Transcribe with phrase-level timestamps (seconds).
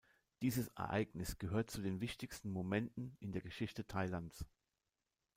[0.41, 4.47] Dieses Ereignis gehört zu den wichtigsten Momenten in der Geschichte Thailands.